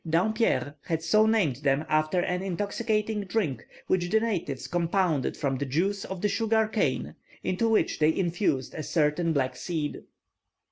[0.09, 5.65] Dampier had so named them after an intoxicating drink, which the natives compounded from the
[5.67, 10.01] juice of the sugar cane, into which they infused a certain black seed.